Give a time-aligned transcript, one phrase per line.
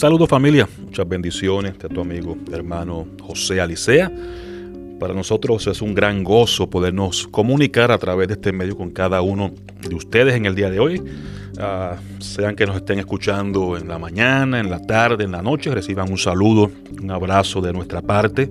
[0.00, 4.10] Saludos familia, muchas bendiciones de tu amigo hermano José Alicea.
[4.98, 9.20] Para nosotros es un gran gozo podernos comunicar a través de este medio con cada
[9.20, 9.52] uno
[9.86, 11.02] de ustedes en el día de hoy.
[11.58, 15.70] Ah, sean que nos estén escuchando en la mañana, en la tarde, en la noche,
[15.70, 18.48] reciban un saludo, un abrazo de nuestra parte.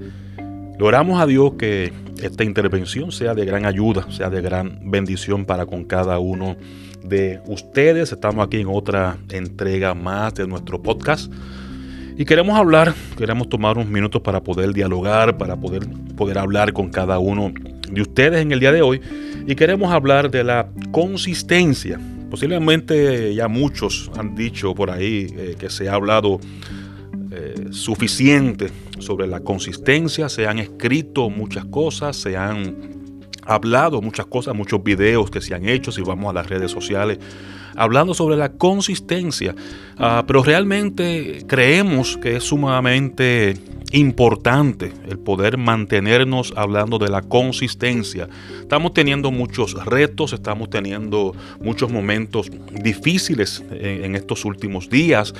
[0.77, 1.91] Logramos a Dios que
[2.21, 6.88] esta intervención sea de gran ayuda, sea de gran bendición para con cada uno de
[7.45, 8.11] ustedes.
[8.11, 11.31] Estamos aquí en otra entrega más de nuestro podcast.
[12.17, 16.89] Y queremos hablar, queremos tomar unos minutos para poder dialogar, para poder, poder hablar con
[16.89, 17.53] cada uno
[17.89, 19.01] de ustedes en el día de hoy.
[19.47, 21.99] Y queremos hablar de la consistencia.
[22.29, 26.39] Posiblemente ya muchos han dicho por ahí eh, que se ha hablado
[27.31, 32.98] eh, suficiente sobre la consistencia, se han escrito muchas cosas, se han
[33.49, 37.19] hablado muchas cosas, muchos videos que se han hecho, si vamos a las redes sociales,
[37.75, 39.55] hablando sobre la consistencia.
[39.97, 43.57] Ah, pero realmente creemos que es sumamente
[43.91, 48.29] importante el poder mantenernos hablando de la consistencia.
[48.61, 55.33] Estamos teniendo muchos retos, estamos teniendo muchos momentos difíciles en, estos últimos días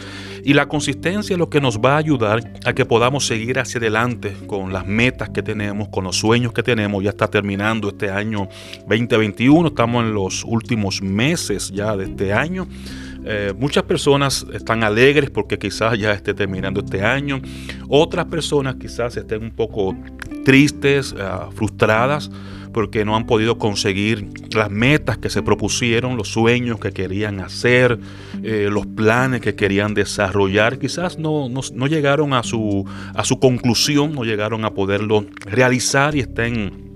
[0.44, 3.80] y la consistencia es lo que nos va a ayudar a que podamos seguir hacia
[3.80, 7.04] adelante con las metas que tenemos, con los sueños que tenemos.
[7.04, 8.48] Ya está terminando este año
[8.88, 12.68] 2021, estamos en los últimos meses ya de este año.
[13.26, 17.42] Eh, muchas personas están alegres porque quizás ya esté terminando este año.
[17.88, 19.96] Otras personas quizás estén un poco
[20.44, 21.24] tristes, eh,
[21.56, 22.30] frustradas
[22.74, 28.00] porque no han podido conseguir las metas que se propusieron, los sueños que querían hacer,
[28.44, 30.78] eh, los planes que querían desarrollar.
[30.78, 36.22] Quizás no, no, llegaron a su, a su conclusión, no llegaron a poderlo realizar y
[36.22, 36.89] estén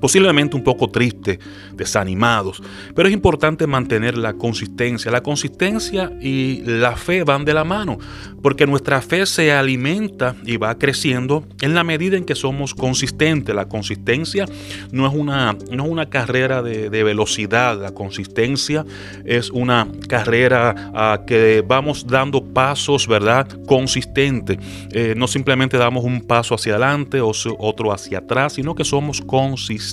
[0.00, 1.38] posiblemente un poco tristes,
[1.74, 2.62] desanimados,
[2.94, 5.10] pero es importante mantener la consistencia.
[5.10, 7.98] La consistencia y la fe van de la mano,
[8.42, 13.54] porque nuestra fe se alimenta y va creciendo en la medida en que somos consistentes.
[13.54, 14.46] La consistencia
[14.90, 18.84] no es una, no es una carrera de, velocidad, la consistencia
[19.24, 23.46] es una carrera ah, que vamos dando pasos, ¿verdad?
[23.66, 24.58] Consistente.
[24.92, 29.20] Eh, no simplemente damos un paso hacia adelante o otro hacia atrás, sino que somos
[29.20, 29.89] consistentes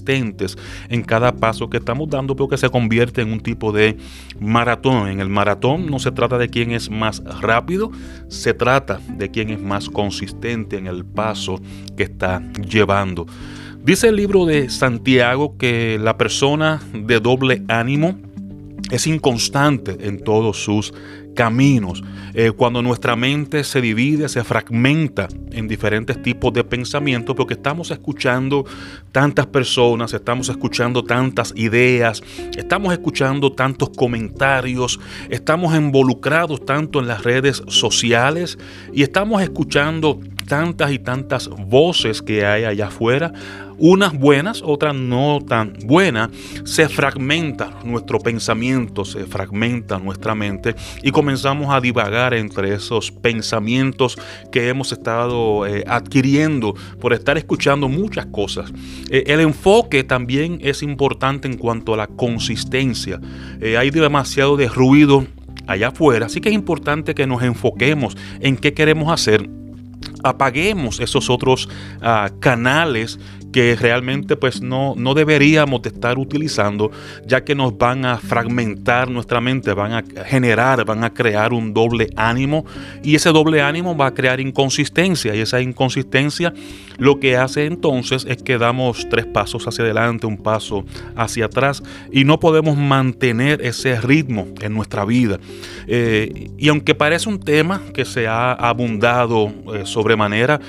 [0.89, 3.97] en cada paso que estamos dando, porque se convierte en un tipo de
[4.39, 5.09] maratón.
[5.09, 7.91] En el maratón no se trata de quién es más rápido,
[8.27, 11.59] se trata de quién es más consistente en el paso
[11.95, 13.25] que está llevando.
[13.83, 18.17] Dice el libro de Santiago que la persona de doble ánimo
[18.91, 20.93] es inconstante en todos sus
[21.37, 22.03] caminos.
[22.33, 27.91] Eh, cuando nuestra mente se divide, se fragmenta en diferentes tipos de pensamientos, porque estamos
[27.91, 28.65] escuchando
[29.11, 32.23] tantas personas, estamos escuchando tantas ideas,
[32.57, 34.99] estamos escuchando tantos comentarios,
[35.29, 38.57] estamos involucrados tanto en las redes sociales
[38.91, 43.31] y estamos escuchando tantas y tantas voces que hay allá afuera,
[43.77, 46.29] unas buenas, otras no tan buenas,
[46.63, 54.17] se fragmenta nuestro pensamiento, se fragmenta nuestra mente y comenzamos a divagar entre esos pensamientos
[54.51, 58.71] que hemos estado eh, adquiriendo por estar escuchando muchas cosas.
[59.09, 63.19] Eh, el enfoque también es importante en cuanto a la consistencia.
[63.61, 65.25] Eh, hay demasiado de ruido
[65.67, 69.49] allá afuera, así que es importante que nos enfoquemos en qué queremos hacer
[70.23, 71.69] apaguemos esos otros
[72.01, 73.19] ah, canales
[73.57, 76.91] que realmente pues no, no deberíamos de estar utilizando
[77.25, 81.73] ya que nos van a fragmentar nuestra mente, van a generar, van a crear un
[81.73, 82.67] doble ánimo
[83.01, 86.53] y ese doble ánimo va a crear inconsistencia y esa inconsistencia
[86.99, 90.85] lo que hace entonces es que damos tres pasos hacia adelante, un paso
[91.15, 91.81] hacia atrás
[92.11, 95.39] y no podemos mantener ese ritmo en nuestra vida.
[95.87, 100.59] Eh, y aunque parece un tema que se ha abundado eh, sobremanera,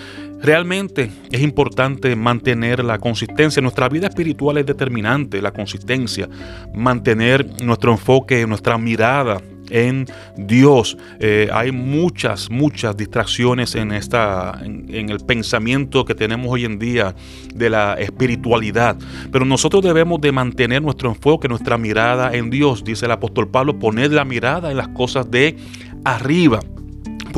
[0.41, 3.61] Realmente es importante mantener la consistencia.
[3.61, 6.29] Nuestra vida espiritual es determinante, la consistencia.
[6.75, 9.41] Mantener nuestro enfoque, nuestra mirada
[9.71, 10.07] en
[10.37, 10.97] Dios.
[11.21, 17.15] Eh, hay muchas, muchas distracciones en, esta, en, el pensamiento que tenemos hoy en día
[17.55, 18.97] de la espiritualidad.
[19.31, 22.85] Pero nosotros debemos de mantener nuestro enfoque, nuestra mirada en Dios.
[22.85, 25.57] Dice el apóstol Pablo, poner la mirada en las cosas de
[26.05, 26.61] arriba.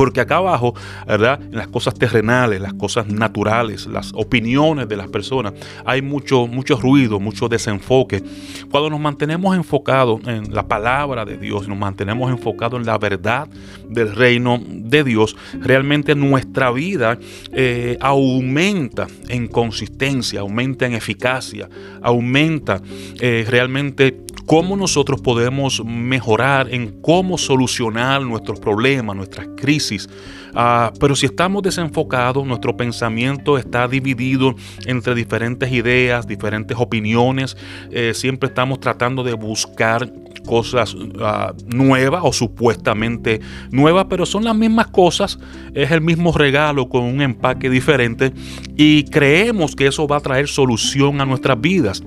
[0.01, 0.73] Porque acá abajo,
[1.05, 1.39] ¿verdad?
[1.43, 5.53] En las cosas terrenales, las cosas naturales, las opiniones de las personas,
[5.85, 8.23] hay mucho, mucho ruido, mucho desenfoque.
[8.71, 13.47] Cuando nos mantenemos enfocados en la palabra de Dios, nos mantenemos enfocados en la verdad
[13.87, 17.19] del reino de Dios, realmente nuestra vida
[17.51, 21.69] eh, aumenta en consistencia, aumenta en eficacia,
[22.01, 22.81] aumenta
[23.19, 30.09] eh, realmente cómo nosotros podemos mejorar en cómo solucionar nuestros problemas, nuestras crisis.
[30.53, 34.53] Ah, pero si estamos desenfocados, nuestro pensamiento está dividido
[34.85, 37.55] entre diferentes ideas, diferentes opiniones,
[37.91, 40.11] eh, siempre estamos tratando de buscar
[40.45, 43.39] cosas ah, nuevas o supuestamente
[43.71, 45.39] nuevas, pero son las mismas cosas,
[45.73, 48.33] es el mismo regalo con un empaque diferente
[48.75, 52.03] y creemos que eso va a traer solución a nuestras vidas.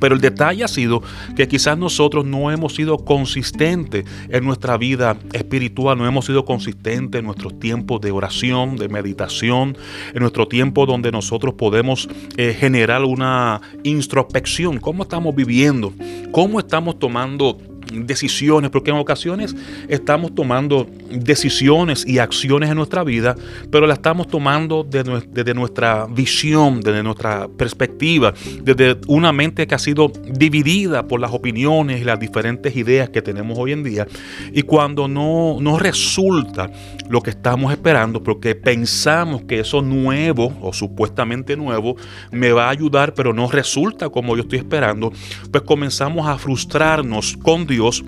[0.00, 1.02] Pero el detalle ha sido
[1.34, 7.18] que quizás nosotros no hemos sido consistentes en nuestra vida espiritual, no hemos sido consistentes
[7.18, 9.76] en nuestros tiempos de oración, de meditación,
[10.14, 15.92] en nuestro tiempo donde nosotros podemos eh, generar una introspección, cómo estamos viviendo,
[16.32, 17.58] cómo estamos tomando
[17.92, 19.54] decisiones, porque en ocasiones
[19.88, 23.36] estamos tomando decisiones y acciones en nuestra vida,
[23.70, 29.78] pero la estamos tomando desde, nuestra visión, desde nuestra perspectiva, desde una mente que ha
[29.78, 34.06] sido dividida por las opiniones y las diferentes ideas que tenemos hoy en día.
[34.52, 36.70] Y cuando no, no resulta
[37.08, 41.96] lo que estamos esperando, porque pensamos que eso nuevo o supuestamente nuevo
[42.32, 45.12] me va a ayudar, pero no resulta como yo estoy esperando,
[45.50, 48.02] pues comenzamos a frustrarnos con Dios Dios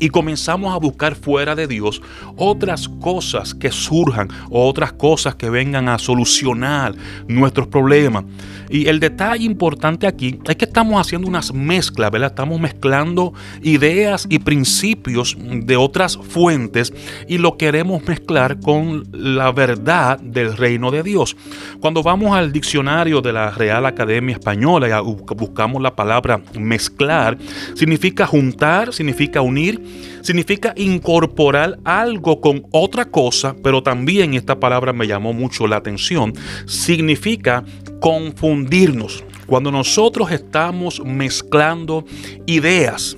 [0.00, 2.00] y comenzamos a buscar fuera de Dios
[2.36, 6.94] otras cosas que surjan o otras cosas que vengan a solucionar
[7.26, 8.24] nuestros problemas.
[8.70, 12.30] Y el detalle importante aquí es que estamos haciendo unas mezclas, ¿verdad?
[12.30, 16.92] Estamos mezclando ideas y principios de otras fuentes
[17.26, 21.36] y lo queremos mezclar con la verdad del reino de Dios.
[21.80, 27.38] Cuando vamos al diccionario de la Real Academia Española y buscamos la palabra mezclar,
[27.74, 29.80] significa juntar, significa unir,
[30.22, 36.32] significa incorporar algo con otra cosa, pero también esta palabra me llamó mucho la atención,
[36.66, 37.64] significa
[38.00, 39.24] confundirnos.
[39.46, 42.04] Cuando nosotros estamos mezclando
[42.46, 43.16] ideas,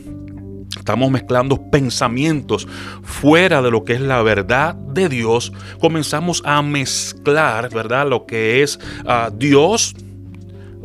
[0.76, 2.68] estamos mezclando pensamientos
[3.02, 8.08] fuera de lo que es la verdad de Dios, comenzamos a mezclar, ¿verdad?
[8.08, 9.94] Lo que es uh, Dios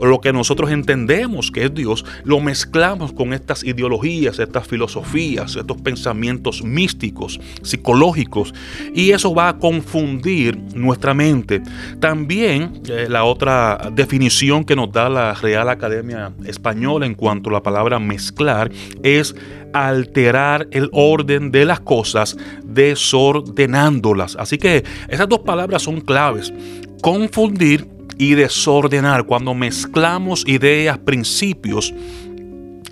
[0.01, 5.81] lo que nosotros entendemos que es Dios, lo mezclamos con estas ideologías, estas filosofías, estos
[5.81, 8.53] pensamientos místicos, psicológicos,
[8.93, 11.61] y eso va a confundir nuestra mente.
[11.99, 17.53] También eh, la otra definición que nos da la Real Academia Española en cuanto a
[17.53, 18.71] la palabra mezclar
[19.03, 19.35] es
[19.73, 24.35] alterar el orden de las cosas desordenándolas.
[24.37, 26.53] Así que esas dos palabras son claves.
[27.01, 31.93] Confundir y desordenar, cuando mezclamos ideas, principios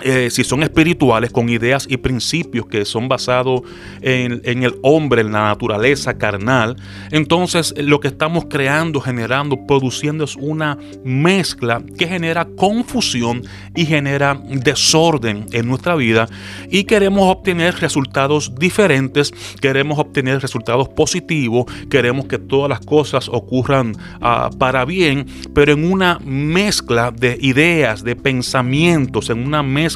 [0.04, 3.62] eh, si son espirituales, con ideas y principios que son basados
[4.02, 6.76] en, el hombre, en la naturaleza carnal,
[7.12, 13.44] entonces lo que estamos creando, generando, produciendo es una mezcla que genera confusión
[13.76, 16.28] y genera desorden en nuestra vida.
[16.70, 23.96] Y queremos obtener resultados diferentes, queremos obtener resultados positivos, queremos que todas las cosas ocurran
[24.20, 29.93] ah, para bien, pero en una mezcla de ideas, de pensamientos, en una mezcla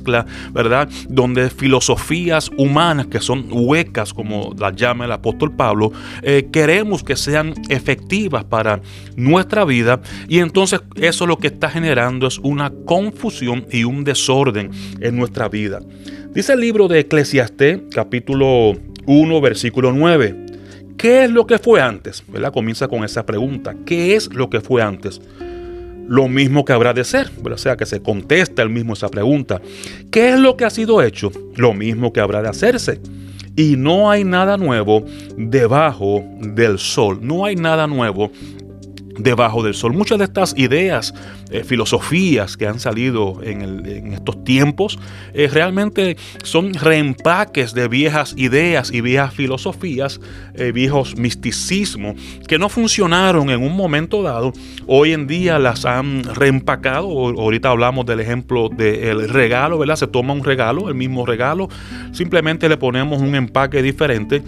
[0.52, 0.90] ¿verdad?
[1.10, 5.92] Donde filosofías humanas que son huecas, como las llama el apóstol Pablo,
[6.22, 8.82] eh, queremos que sean efectivas para
[9.16, 14.72] nuestra vida y entonces eso lo que está generando es una confusión y un desorden
[15.00, 15.80] en nuestra vida.
[16.34, 18.74] Dice el libro de Eclesiastés, capítulo
[19.06, 20.46] 1, versículo 9.
[20.98, 22.24] ¿Qué es lo que fue antes?
[22.28, 22.52] ¿Verdad?
[22.52, 23.76] Comienza con esa pregunta.
[23.86, 25.22] ¿Qué es lo que fue antes?
[26.08, 27.30] Lo mismo que habrá de ser.
[27.44, 29.62] O sea, que se contesta el mismo esa pregunta.
[30.12, 31.32] ¿Qué es lo que ha sido hecho?
[31.56, 33.00] Lo mismo que habrá de hacerse.
[33.56, 35.04] Y no hay nada nuevo
[35.36, 37.20] debajo del sol.
[37.22, 38.32] No hay nada nuevo
[39.18, 39.94] debajo del sol.
[39.94, 41.14] Muchas de estas ideas,
[41.50, 45.00] eh, filosofías que han salido en, estos tiempos,
[45.34, 50.20] eh, realmente son reempaques de viejas ideas y viejas filosofías,
[50.56, 52.16] eh, viejos misticismos,
[52.48, 54.54] que no funcionaron en un momento dado.
[54.86, 57.08] Hoy en día las han reempacado.
[57.08, 59.96] Ahorita hablamos del ejemplo del regalo, ¿verdad?
[59.96, 61.70] Se toma un regalo, el mismo regalo,
[62.12, 64.44] simplemente le ponemos un empaque diferente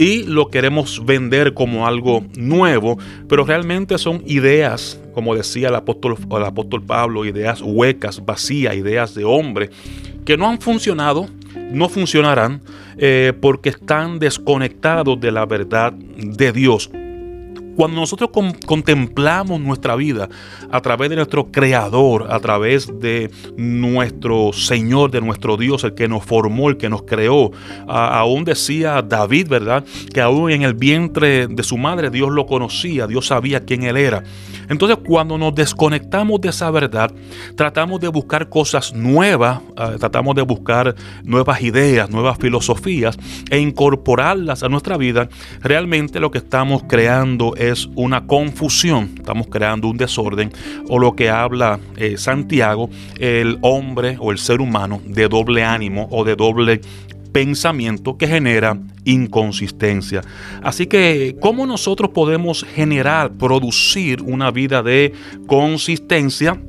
[0.00, 2.96] y lo queremos vender como algo nuevo,
[3.28, 9.14] pero realmente son ideas, como decía el apóstol, el apóstol Pablo, ideas huecas, vacías, ideas
[9.14, 9.68] de hombre,
[10.24, 11.28] que no han funcionado,
[11.70, 12.62] no funcionarán,
[12.96, 16.90] eh, porque están desconectados de la verdad de Dios.
[17.80, 18.28] Cuando nosotros
[18.66, 20.28] contemplamos nuestra vida
[20.70, 26.06] a través de nuestro Creador, a través de nuestro Señor, de nuestro Dios, el que
[26.06, 27.52] nos formó, el que nos creó,
[27.88, 29.82] aún decía David, ¿verdad?
[30.12, 33.96] Que aún en el vientre de su madre Dios lo conocía, Dios sabía quién él
[33.96, 34.24] era.
[34.68, 37.10] Entonces cuando nos desconectamos de esa verdad,
[37.56, 40.94] tratamos de buscar cosas nuevas, ah, tratamos de buscar
[41.24, 43.16] nuevas ideas, nuevas filosofías
[43.50, 45.30] e incorporarlas a nuestra vida,
[45.62, 50.52] realmente lo que estamos creando es una confusión, estamos creando un desorden
[50.88, 56.08] o lo que habla eh, Santiago, el hombre o el ser humano de doble ánimo
[56.10, 56.80] o de doble
[57.32, 60.22] pensamiento que genera inconsistencia.
[60.62, 65.12] Así que, ¿cómo nosotros podemos generar, producir una vida de
[65.46, 66.60] consistencia?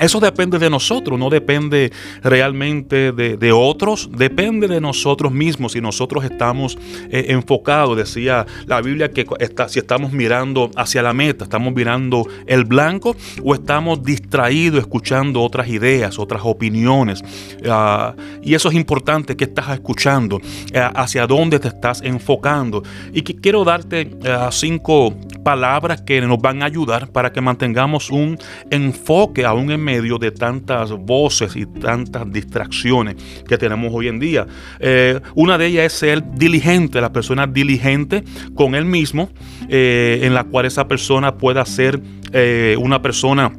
[0.00, 1.90] Eso depende de nosotros, no depende
[2.22, 5.72] realmente de, otros, depende de nosotros mismos.
[5.72, 6.78] Si nosotros estamos
[7.10, 9.24] eh, enfocados, decía la Biblia que
[9.68, 15.68] si estamos mirando hacia la meta, estamos mirando el blanco o estamos distraídos escuchando otras
[15.68, 17.22] ideas, otras opiniones.
[17.66, 20.40] Ah, y eso es importante, que estás escuchando,
[20.72, 22.82] eh, hacia dónde te estás enfocando.
[23.12, 28.10] Y que quiero darte eh, cinco palabras que nos van a ayudar para que mantengamos
[28.10, 28.36] un
[28.70, 33.14] enfoque aún en medio de tantas voces y tantas distracciones
[33.48, 34.46] que tenemos hoy en día.
[34.80, 38.24] Eh, una de ellas es ser diligente, la persona diligente
[38.54, 39.30] con él mismo,
[39.68, 42.00] eh, en la cual esa persona pueda ser
[42.32, 43.52] eh, una persona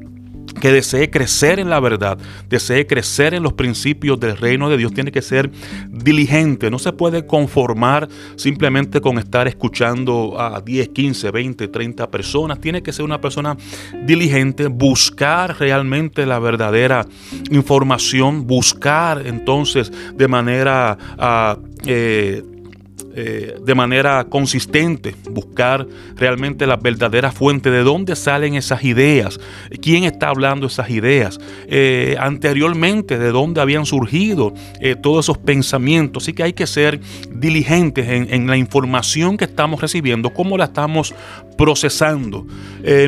[0.59, 2.17] que desee crecer en la verdad,
[2.49, 5.49] desee crecer en los principios del reino de Dios, tiene que ser
[5.89, 6.69] diligente.
[6.69, 12.59] No se puede conformar simplemente con estar escuchando a 10, 15, 20, 30 personas.
[12.59, 13.57] Tiene que ser una persona
[14.05, 17.05] diligente, buscar realmente la verdadera
[17.51, 20.97] información, buscar entonces de manera...
[21.17, 22.43] Ah, eh,
[23.19, 29.39] eh, de manera consistente, buscar realmente la verdadera fuente, de dónde salen esas ideas,
[29.81, 36.25] quién está hablando esas ideas, eh, anteriormente, de dónde habían surgido eh, todos esos pensamientos.
[36.25, 36.99] Así que hay que ser
[37.31, 41.15] diligentes en, en, la información que estamos recibiendo, cómo la estamos
[41.57, 42.45] procesando.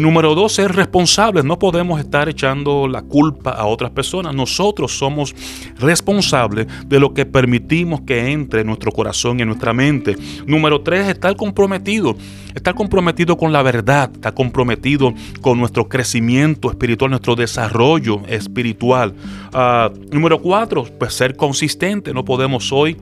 [0.02, 1.46] número dos, ser responsables.
[1.46, 4.34] No podemos estar echando la culpa a otras personas.
[4.34, 5.36] Nosotros somos
[5.78, 9.99] responsables de lo que permitimos que entre en nuestro corazón y en nuestra mente.
[10.46, 12.16] Número tres, estar comprometido.
[12.56, 19.14] Estar comprometido con la verdad, estar comprometido con nuestro crecimiento espiritual, nuestro desarrollo espiritual.
[19.54, 22.14] Ah, número cuatro, pues ser consistente.
[22.14, 22.98] No podemos hoy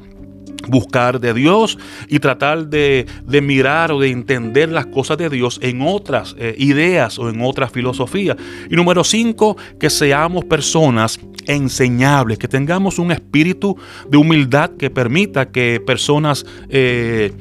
[0.68, 3.06] buscar de Dios y tratar de,
[3.42, 7.72] mirar o de entender las cosas de Dios en otras eh, ideas o en otras
[7.72, 8.38] filosofías.
[8.70, 13.78] Y número cinco, que seamos personas enseñables, que tengamos un espíritu
[14.10, 16.46] de humildad que permita que personas...
[16.70, 17.34] Eh,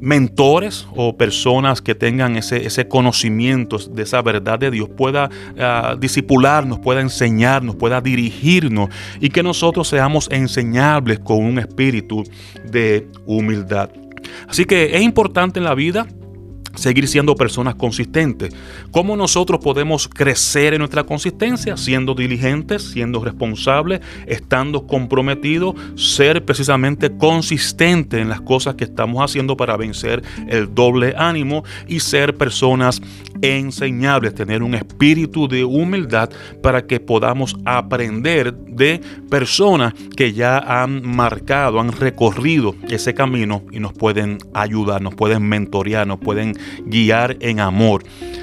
[0.00, 5.96] mentores o personas que tengan ese, ese, conocimiento de esa verdad de Dios pueda uh,
[5.98, 12.24] disipularnos, pueda enseñarnos, pueda dirigirnos y que nosotros seamos enseñables con un espíritu
[12.70, 13.90] de humildad.
[14.48, 16.06] Así que es importante en la vida
[16.76, 18.54] seguir siendo personas consistentes.
[18.90, 21.76] ¿Cómo nosotros podemos crecer en nuestra consistencia?
[21.76, 29.56] Siendo diligentes, siendo responsables, estando comprometidos, ser precisamente consistentes en las cosas que estamos haciendo
[29.56, 33.00] para vencer el doble ánimo y ser personas
[33.42, 36.30] enseñables, tener un espíritu de humildad
[36.62, 43.80] para que podamos aprender de personas que ya han marcado, han recorrido ese camino y
[43.80, 46.54] nos pueden ayudar, nos pueden mentorear, nos pueden
[46.84, 48.02] guiar en amor.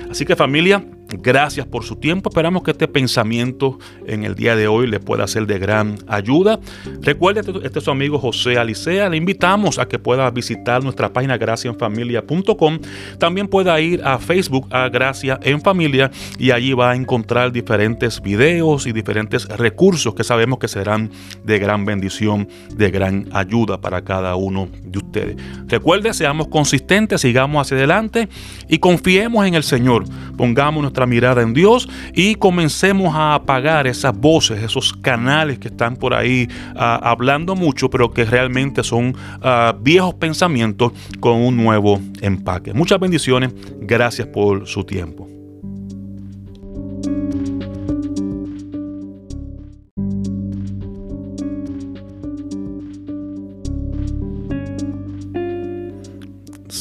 [0.09, 0.83] Así que familia,
[1.21, 2.29] Gracias por su tiempo.
[2.29, 3.77] Esperamos que este pensamiento
[4.07, 6.59] en el día de hoy le pueda ser de gran ayuda.
[7.01, 9.09] Recuerde, este, este es su amigo José Alicea.
[9.09, 12.79] Le invitamos a que pueda visitar nuestra página graciaenfamilia.com.
[13.17, 18.21] También pueda ir a Facebook a Gracia en Familia y allí va a encontrar diferentes
[18.21, 21.11] videos y diferentes recursos que sabemos que serán
[21.43, 25.37] de gran bendición, de gran ayuda para cada uno de ustedes.
[25.67, 28.29] Recuerde, seamos consistentes, sigamos hacia adelante
[28.67, 30.05] y confiemos en el Señor.
[30.37, 35.95] Pongamos nuestra mirada en Dios y comencemos a apagar esas voces, esos canales que están
[35.95, 41.99] por ahí ah, hablando mucho, pero que realmente son ah, viejos pensamientos con un nuevo
[42.21, 42.73] empaque.
[42.73, 45.27] Muchas bendiciones, gracias por su tiempo.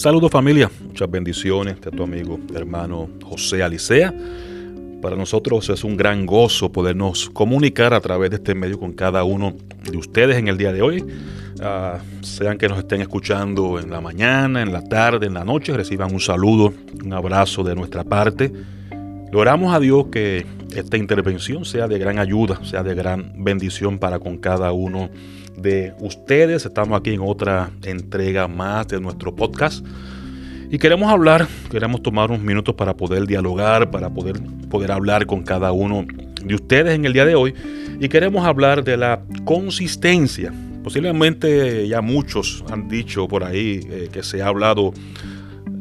[0.02, 4.12] Saludos familia, muchas bendiciones de tu amigo hermano José Alicea
[5.00, 9.22] Para nosotros es un gran gozo podernos comunicar a través de este medio con cada
[9.22, 9.54] uno
[9.88, 11.04] de ustedes en el día de hoy.
[11.60, 15.72] Ah, sean que nos estén escuchando en la mañana, en la tarde, en la noche,
[15.72, 18.52] reciban un saludo, un abrazo de nuestra parte.
[19.30, 20.44] Logramos a Dios que
[20.74, 25.41] esta intervención sea de gran ayuda, sea de gran bendición para con cada uno de
[26.00, 26.66] ustedes.
[26.66, 29.84] Estamos aquí en otra entrega más de nuestro podcast.
[30.70, 34.40] Y queremos hablar, queremos tomar unos minutos para poder dialogar, para poder,
[34.70, 36.06] poder hablar con cada uno
[36.42, 37.54] de ustedes en el día de hoy.
[38.00, 40.52] Y queremos hablar de la consistencia.
[40.82, 44.92] Posiblemente ya muchos han dicho por ahí eh, que se ha hablado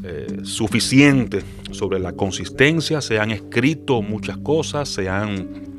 [0.04, 5.71] eh, suficiente sobre la consistencia, se han escrito muchas cosas, se han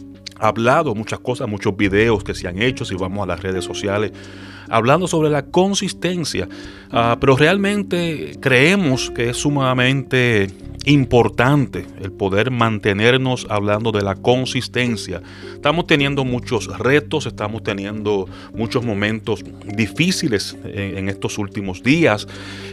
[0.43, 4.13] hablado muchas cosas, muchos videos que se han hecho, si vamos a las redes sociales,
[4.69, 6.49] hablando sobre la consistencia.
[6.91, 10.49] Ah, pero realmente creemos que es sumamente
[10.85, 15.23] importante el poder mantenernos hablando de la consistencia.
[15.55, 22.27] Estamos teniendo muchos retos, estamos teniendo muchos momentos difíciles en, estos últimos días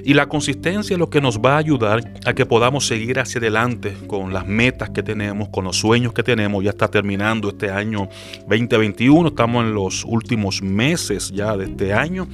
[0.03, 3.39] y la consistencia es lo que nos va a ayudar a que podamos seguir hacia
[3.39, 6.63] adelante con las metas que tenemos, con los sueños que tenemos.
[6.63, 8.09] Ya está terminando este año
[8.47, 12.27] 2021, estamos en los últimos meses ya de este año.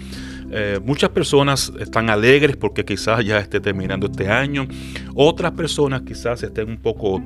[0.58, 4.68] Eh, muchas personas están alegres porque quizás ya esté terminando este año.
[5.14, 7.22] Otras personas quizás estén un poco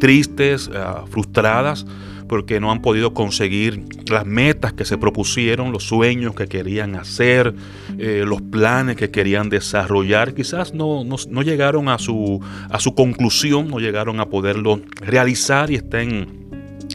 [0.00, 1.86] tristes, eh, frustradas
[2.28, 7.54] porque no han podido conseguir las metas que se propusieron, los sueños que querían hacer,
[7.98, 10.34] eh, los planes que querían desarrollar.
[10.34, 15.76] Quizás no, no, llegaron a su, a su conclusión, no llegaron a poderlo realizar y
[15.76, 16.43] estén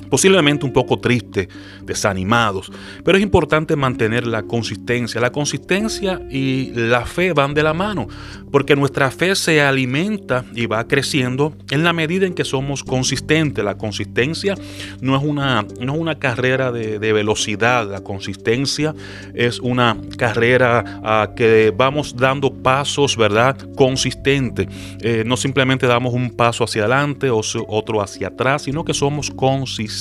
[0.10, 1.48] posiblemente un poco tristes,
[1.84, 2.72] desanimados,
[3.04, 5.22] pero es importante mantener la consistencia.
[5.22, 8.08] La consistencia y la fe van de la mano,
[8.52, 13.64] porque nuestra fe se alimenta y va creciendo en la medida en que somos consistentes.
[13.64, 14.56] La consistencia
[15.02, 18.94] no es una, no es una carrera de, velocidad, la consistencia
[19.34, 23.58] es una carrera ah, que vamos dando pasos, ¿verdad?
[23.76, 24.68] Consistente.
[25.02, 29.32] Eh, no simplemente damos un paso hacia adelante o otro hacia atrás, sino que somos
[29.32, 29.99] consistentes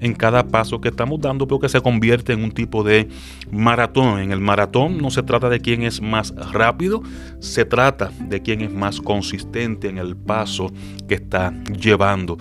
[0.00, 3.08] en cada paso que estamos dando, porque se convierte en un tipo de
[3.50, 4.20] maratón.
[4.20, 7.02] En el maratón no se trata de quién es más rápido,
[7.40, 10.72] se trata de quién es más consistente en el paso
[11.08, 12.38] que está llevando.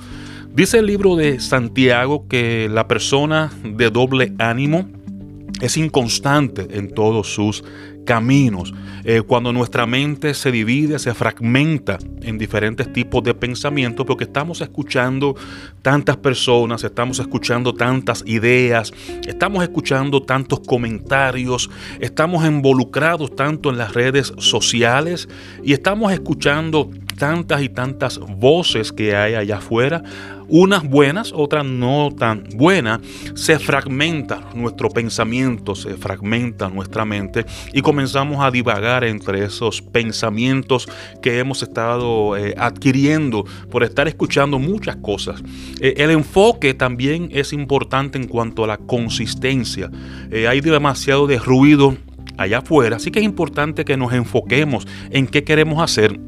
[0.54, 4.88] Dice el libro de Santiago que la persona de doble ánimo
[5.62, 7.64] es inconstante en todos sus
[8.08, 8.74] caminos.
[9.04, 14.62] Eh, cuando nuestra mente se divide, se fragmenta en diferentes tipos de pensamientos, porque estamos
[14.62, 15.36] escuchando
[15.82, 18.94] tantas personas, estamos escuchando tantas ideas,
[19.28, 25.28] estamos escuchando tantos comentarios, estamos involucrados tanto en las redes sociales
[25.64, 30.04] y estamos escuchando tantas y tantas voces que hay allá afuera,
[30.50, 33.02] unas buenas, otras no tan buenas,
[33.36, 40.88] se fragmenta nuestro pensamiento, se fragmenta nuestra mente y comenzamos a divagar entre esos pensamientos
[41.22, 45.42] que hemos estado eh, adquiriendo por estar escuchando muchas cosas.
[45.80, 49.90] Eh, el enfoque también es importante en cuanto a la consistencia.
[50.32, 51.98] Eh, hay demasiado de ruido
[52.38, 56.20] allá afuera, así que es importante que nos enfoquemos en qué queremos hacer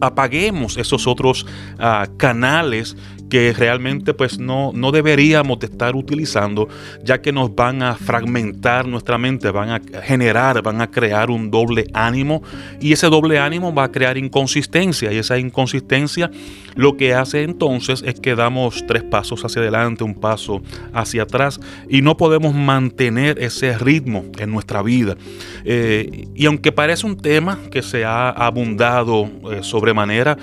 [0.00, 1.46] apaguemos esos otros
[1.78, 2.96] ah, canales
[3.28, 6.68] que realmente pues no, no deberíamos de estar utilizando
[7.02, 11.50] ya que nos van a fragmentar nuestra mente, van a generar, van a crear un
[11.50, 12.42] doble ánimo
[12.80, 16.30] y ese doble ánimo va a crear inconsistencia y esa inconsistencia
[16.74, 21.60] lo que hace entonces es que damos tres pasos hacia adelante, un paso hacia atrás
[21.88, 25.16] y no podemos mantener ese ritmo en nuestra vida.
[25.64, 30.36] Eh, y aunque parece un tema que se ha abundado eh, sobremanera,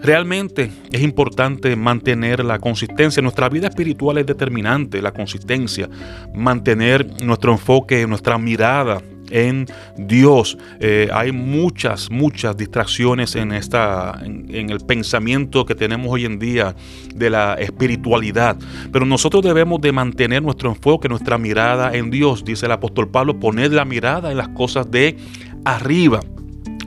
[0.00, 3.22] Realmente es importante mantener la consistencia.
[3.22, 5.88] Nuestra vida espiritual es determinante, la consistencia.
[6.34, 10.56] Mantener nuestro enfoque, nuestra mirada en Dios.
[10.80, 16.74] Eh, hay muchas, muchas distracciones en, esta, en, el pensamiento que tenemos hoy en día
[17.14, 18.56] de la espiritualidad.
[18.92, 22.44] Pero nosotros debemos de mantener nuestro enfoque, nuestra mirada en Dios.
[22.44, 25.16] Dice el apóstol Pablo, poner la mirada en las cosas de
[25.64, 26.20] arriba.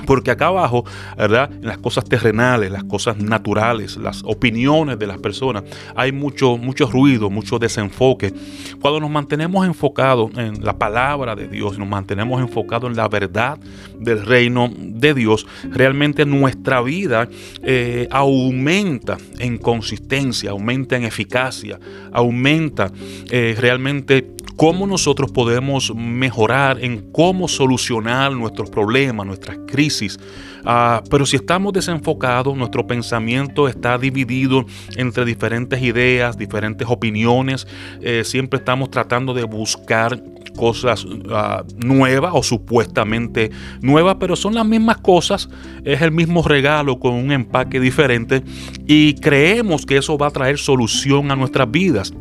[0.06, 0.86] Porque acá abajo,
[1.18, 1.52] ¿verdad?
[1.52, 5.64] En las cosas terrenales, las cosas naturales, las opiniones de las personas,
[5.96, 8.34] hay mucho, mucho ruido, mucho desenfoque.
[8.82, 13.58] Cuando nos mantenemos enfocados en la palabra de Dios, nos mantenemos enfocados en la verdad
[14.00, 17.28] del reino de Dios, realmente nuestra vida
[17.64, 21.80] eh, aumenta en consistencia, aumenta en eficacia,
[22.12, 22.92] aumenta
[23.30, 29.91] eh, realmente cómo nosotros podemos mejorar en cómo solucionar nuestros problemas, nuestras crisis.
[30.64, 37.68] Ah, pero si estamos desenfocados, nuestro pensamiento está dividido entre diferentes ideas, diferentes opiniones,
[38.02, 40.22] eh, siempre estamos tratando de buscar
[40.56, 43.52] cosas ah, nuevas o supuestamente
[43.82, 45.50] nuevas, pero son las mismas cosas,
[45.84, 48.44] es el mismo regalo con un empaque diferente
[48.86, 52.14] y creemos que eso va a traer solución a nuestras vidas.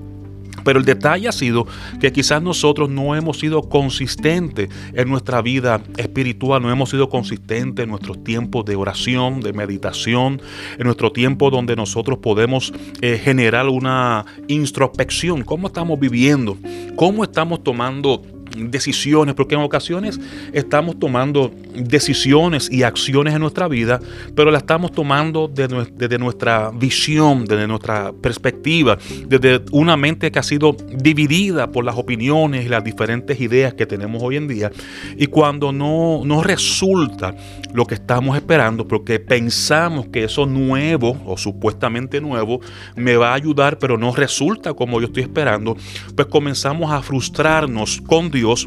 [0.64, 1.66] Pero el detalle ha sido
[2.00, 7.84] que quizás nosotros no hemos sido consistentes en nuestra vida espiritual, no hemos sido consistentes
[7.84, 10.40] en nuestros tiempos de oración, de meditación,
[10.78, 16.56] en nuestro tiempo donde nosotros podemos eh, generar una introspección, cómo estamos viviendo,
[16.96, 18.22] cómo estamos tomando
[18.68, 20.20] decisiones, porque en ocasiones
[20.52, 24.00] estamos tomando decisiones y acciones en nuestra vida,
[24.34, 30.42] pero la estamos tomando desde, nuestra visión, desde nuestra perspectiva, desde una mente que ha
[30.42, 34.70] sido dividida por las opiniones y las diferentes ideas que tenemos hoy en día.
[35.16, 37.34] Y cuando no, no resulta
[37.72, 42.60] lo que estamos esperando, porque pensamos que eso nuevo o supuestamente nuevo
[42.96, 45.76] me va a ayudar, pero no resulta como yo estoy esperando,
[46.14, 48.66] pues comenzamos a frustrarnos con Dios Dios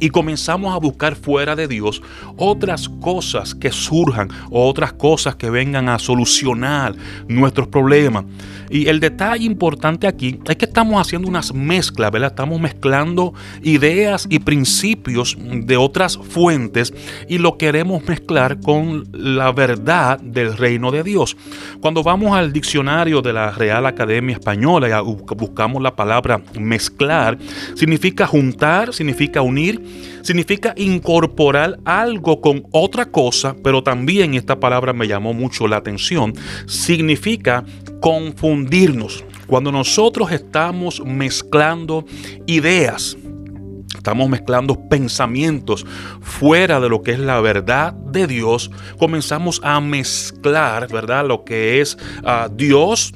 [0.00, 2.02] y comenzamos a buscar fuera de Dios
[2.36, 6.94] otras cosas que surjan o otras cosas que vengan a solucionar
[7.28, 8.24] nuestros problemas.
[8.70, 12.30] Y el detalle importante aquí es que estamos haciendo unas mezclas, ¿verdad?
[12.30, 13.32] Estamos mezclando
[13.62, 16.92] ideas y principios de otras fuentes
[17.28, 21.36] y lo queremos mezclar con la verdad del reino de Dios.
[21.80, 27.38] Cuando vamos al diccionario de la Real Academia Española y buscamos la palabra mezclar,
[27.74, 29.80] significa juntar, significa unir
[30.22, 36.34] significa incorporar algo con otra cosa, pero también esta palabra me llamó mucho la atención,
[36.66, 37.64] significa
[38.00, 39.24] confundirnos.
[39.46, 42.04] Cuando nosotros estamos mezclando
[42.46, 43.16] ideas,
[43.96, 45.86] estamos mezclando pensamientos
[46.20, 51.26] fuera de lo que es la verdad de Dios, comenzamos a mezclar, ¿verdad?
[51.26, 53.14] Lo que es uh, Dios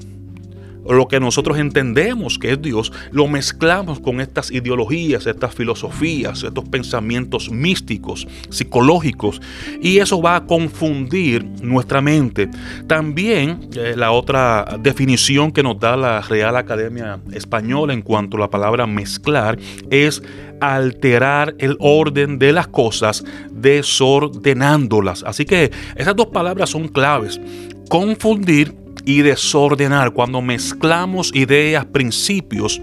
[0.88, 6.68] lo que nosotros entendemos que es Dios, lo mezclamos con estas ideologías, estas filosofías, estos
[6.68, 9.40] pensamientos místicos, psicológicos,
[9.80, 12.48] y eso va a confundir nuestra mente.
[12.86, 18.40] También eh, la otra definición que nos da la Real Academia Española en cuanto a
[18.40, 19.58] la palabra mezclar
[19.90, 20.22] es
[20.60, 25.24] alterar el orden de las cosas desordenándolas.
[25.24, 27.40] Así que esas dos palabras son claves.
[27.88, 32.80] Confundir y desordenar, cuando mezclamos ideas, principios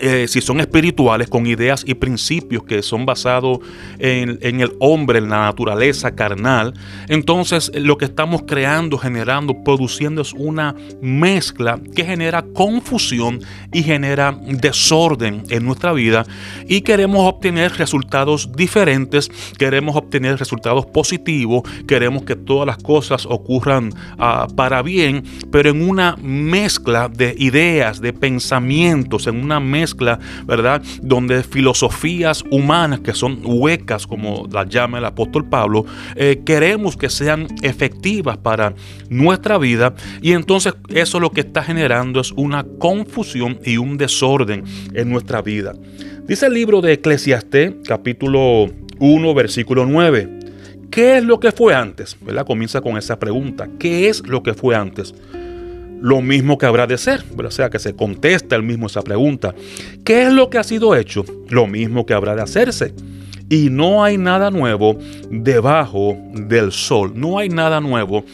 [0.00, 3.58] eh, si son espirituales, con ideas y principios que son basados
[3.98, 6.72] en, el hombre, en la naturaleza carnal,
[7.08, 13.40] entonces lo que estamos creando, generando, produciendo es una mezcla que genera confusión
[13.72, 16.24] y genera desorden en nuestra vida
[16.66, 23.92] y queremos obtener resultados diferentes, queremos obtener resultados positivos, queremos que todas las cosas ocurran
[24.18, 29.89] ah, para bien, pero en una mezcla de ideas, de pensamientos, en una mezcla
[30.46, 30.82] ¿verdad?
[31.02, 35.84] Donde filosofías humanas que son huecas, como las llama el apóstol Pablo,
[36.16, 38.74] eh, queremos que sean efectivas para
[39.08, 44.64] nuestra vida y entonces eso lo que está generando es una confusión y un desorden
[44.94, 45.74] en nuestra vida.
[46.26, 50.38] Dice el libro de Eclesiastés, capítulo 1, versículo 9.
[50.90, 52.16] ¿Qué es lo que fue antes?
[52.20, 52.46] ¿Verdad?
[52.46, 53.68] Comienza con esa pregunta.
[53.78, 55.14] ¿Qué es lo que fue antes?
[56.00, 57.24] Lo mismo que habrá de ser.
[57.36, 59.54] O sea, que se contesta el mismo esa pregunta.
[60.04, 61.24] ¿Qué es lo que ha sido hecho?
[61.48, 62.94] Lo mismo que habrá de hacerse.
[63.48, 64.96] Y no hay nada nuevo
[65.28, 67.12] debajo del sol.
[67.14, 68.24] No hay nada nuevo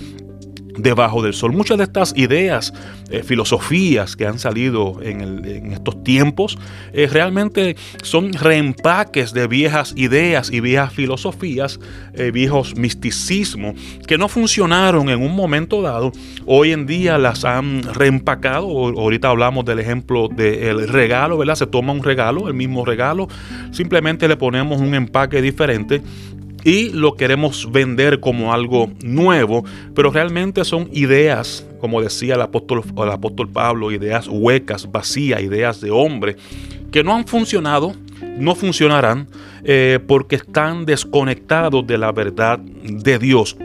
[0.77, 1.53] debajo del sol.
[1.53, 2.73] Muchas de estas ideas,
[3.11, 6.59] eh, filosofías que han salido en, estos tiempos,
[6.93, 11.81] eh, realmente son reempaques de viejas ideas y viejas filosofías,
[12.15, 13.75] eh, viejos misticismos,
[14.07, 16.13] que no funcionaron en un momento dado.
[16.45, 18.67] Hoy en día las han reempacado.
[18.67, 21.57] Ahorita hablamos del ejemplo del regalo, ¿verdad?
[21.57, 23.29] Se toma un regalo, el mismo regalo,
[23.71, 26.03] simplemente le ponemos un empaque diferente
[26.67, 32.83] y lo queremos vender como algo nuevo, pero realmente son ideas, como decía el apóstol,
[33.05, 36.35] el apóstol Pablo, ideas huecas, vacías, ideas de hombre,
[36.91, 37.95] que no han funcionado,
[38.37, 39.29] no funcionarán,
[39.63, 43.57] eh, porque están desconectados de la verdad de Dios.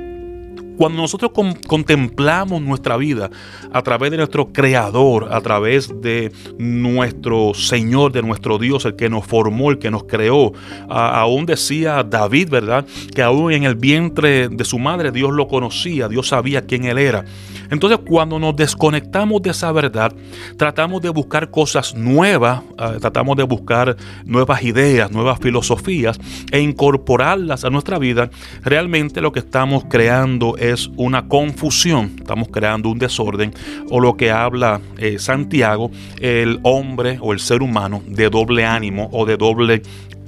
[0.77, 1.31] Cuando nosotros
[1.67, 3.29] contemplamos nuestra vida
[3.71, 9.09] a través de nuestro Creador, a través de nuestro Señor, de nuestro Dios, el que
[9.09, 10.53] nos formó, el que nos creó,
[10.89, 12.85] aún decía David, ¿verdad?
[13.13, 16.97] Que aún en el vientre de su madre Dios lo conocía, Dios sabía quién él
[16.97, 17.25] era.
[17.71, 20.13] Entonces cuando nos desconectamos de esa verdad,
[20.57, 26.19] tratamos de buscar cosas nuevas, ah, tratamos de buscar nuevas ideas, nuevas filosofías
[26.51, 28.29] e incorporarlas a nuestra vida,
[28.61, 33.53] realmente lo que estamos creando es una confusión, estamos creando un desorden
[33.89, 39.09] o lo que habla eh, Santiago, el hombre o el ser humano de doble ánimo
[39.13, 39.81] o de doble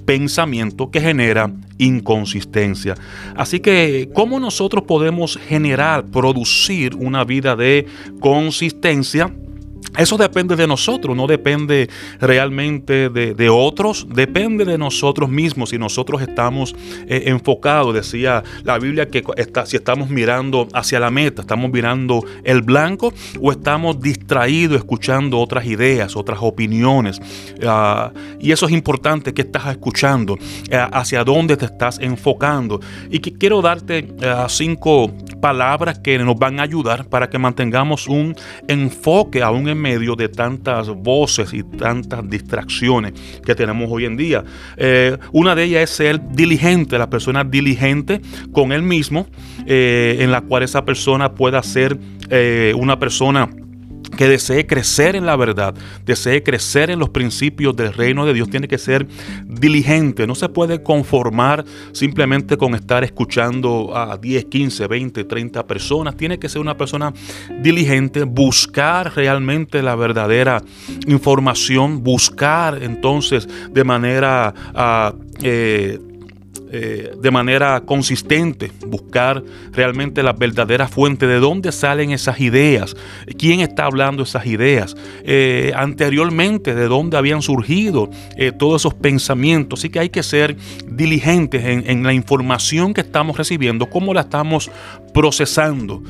[0.05, 2.95] pensamiento que genera inconsistencia.
[3.35, 7.87] Así que, ¿cómo nosotros podemos generar, producir una vida de
[8.19, 9.33] consistencia?
[9.97, 15.69] Eso depende de nosotros, no depende realmente de, otros, depende de nosotros mismos.
[15.69, 16.75] Si nosotros estamos
[17.07, 22.25] eh, enfocados, decía la Biblia que está, si estamos mirando hacia la meta, estamos mirando
[22.43, 27.19] el blanco o estamos distraídos escuchando otras ideas, otras opiniones.
[27.65, 30.37] Ah, y eso es importante, que estás escuchando,
[30.69, 32.79] eh, hacia dónde te estás enfocando.
[33.09, 38.07] Y que quiero darte eh, cinco palabras que nos van a ayudar para que mantengamos
[38.07, 38.35] un
[38.67, 43.13] enfoque aún medio de tantas voces y tantas distracciones
[43.45, 44.43] que tenemos hoy en día.
[44.77, 49.27] Eh, una de ellas es ser diligente, la persona diligente con él mismo,
[49.65, 51.97] eh, en la cual esa persona pueda ser
[52.29, 53.49] eh, una persona
[54.17, 55.73] que desee crecer en la verdad,
[56.05, 59.07] desee crecer en los principios del reino de Dios, tiene que ser
[59.45, 60.27] diligente.
[60.27, 66.15] No se puede conformar simplemente con estar escuchando a 10, 15, 20, 30 personas.
[66.15, 67.13] Tiene que ser una persona
[67.61, 70.61] diligente, buscar realmente la verdadera
[71.07, 74.53] información, buscar entonces de manera...
[74.73, 75.99] Ah, eh,
[76.75, 82.95] eh, de manera consistente, buscar realmente la verdadera fuente, de dónde salen esas ideas,
[83.37, 89.81] quién está hablando esas ideas, eh, anteriormente, de dónde habían surgido eh, todos esos pensamientos.
[89.81, 90.57] Así que hay que ser
[90.87, 94.71] diligentes en, en, la información que estamos recibiendo, cómo la estamos
[95.13, 96.01] procesando.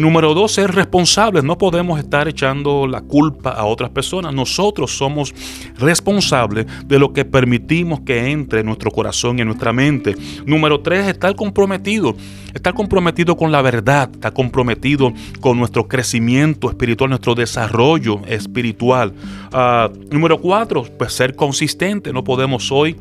[0.00, 1.44] número dos, ser responsables.
[1.44, 4.34] No podemos estar echando la culpa a otras personas.
[4.34, 5.34] Nosotros somos
[5.78, 9.98] responsables de lo que permitimos que entre en nuestro corazón y en nuestra mente
[10.46, 12.16] Número tres, estar comprometido.
[12.54, 19.12] Estar comprometido con la verdad, estar comprometido con nuestro crecimiento espiritual, nuestro desarrollo espiritual.
[19.52, 22.12] Ah, número cuatro, pues ser consistente.
[22.12, 22.96] No podemos hoy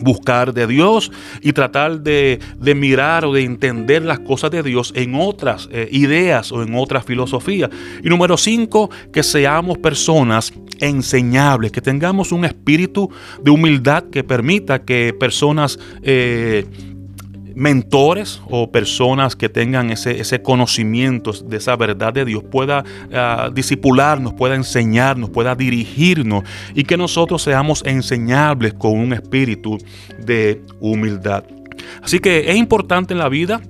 [0.00, 1.10] buscar de Dios
[1.42, 2.40] y tratar de,
[2.76, 7.04] mirar o de entender las cosas de Dios en otras eh, ideas o en otras
[7.04, 7.70] filosofías.
[8.02, 13.10] Y número cinco, que seamos personas enseñables, que tengamos un espíritu
[13.42, 15.78] de humildad que permita que personas...
[16.02, 16.66] Eh,
[17.60, 23.52] mentores o personas que tengan ese, ese, conocimiento de esa verdad de Dios pueda uh,
[23.52, 26.42] disipularnos, pueda enseñarnos, pueda dirigirnos
[26.74, 29.76] y que nosotros seamos enseñables con un espíritu
[30.24, 31.44] de humildad.
[32.02, 33.60] Así que es importante en la vida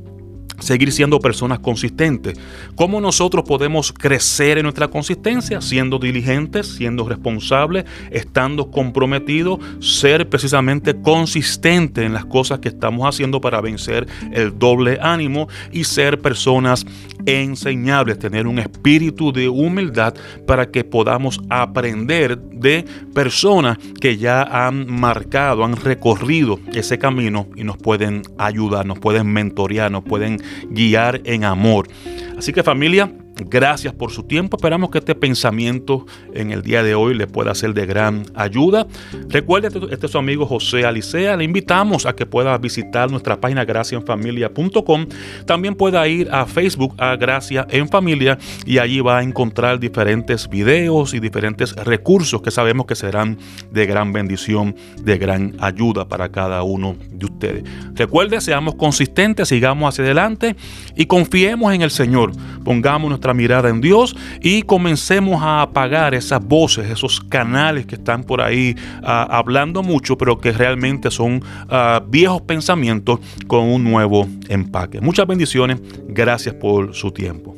[0.60, 2.38] seguir siendo personas consistentes.
[2.76, 5.60] ¿Cómo nosotros podemos crecer en nuestra consistencia?
[5.60, 13.40] Siendo diligentes, siendo responsables, estando comprometidos, ser precisamente consistentes en las cosas que estamos haciendo
[13.40, 16.86] para vencer el doble ánimo y ser personas
[17.26, 20.14] enseñables, tener un espíritu de humildad
[20.46, 27.64] para que podamos aprender de personas que ya han marcado, han recorrido ese camino y
[27.64, 31.88] nos pueden ayudar, nos pueden mentorear, nos pueden guiar en amor.
[32.36, 33.12] Así que familia,
[33.48, 34.56] Gracias por su tiempo.
[34.56, 38.86] Esperamos que este pensamiento en el día de hoy le pueda ser de gran ayuda.
[39.28, 41.36] Recuerde, este, este es su amigo José Alicea.
[41.36, 45.06] Le invitamos a que pueda visitar nuestra página graciaenfamilia.com.
[45.46, 50.48] También pueda ir a Facebook a Gracia en Familia y allí va a encontrar diferentes
[50.48, 53.38] videos y diferentes recursos que sabemos que serán
[53.70, 57.64] de gran bendición, de gran ayuda para cada uno de ustedes.
[57.94, 60.56] Recuerde, seamos consistentes, sigamos hacia adelante
[60.96, 62.32] y confiemos en el Señor.
[62.64, 68.24] Pongamos nuestra mirada en Dios y comencemos a apagar esas voces, esos canales que están
[68.24, 74.26] por ahí ah, hablando mucho, pero que realmente son ah, viejos pensamientos con un nuevo
[74.48, 75.00] empaque.
[75.00, 77.56] Muchas bendiciones, gracias por su tiempo.